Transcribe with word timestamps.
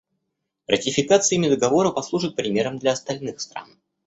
Ратификация 0.67 1.35
ими 1.37 1.47
Договора 1.47 1.91
послужит 1.91 2.35
примером 2.35 2.79
для 2.79 2.93
остальных 2.93 3.39
стран. 3.39 3.75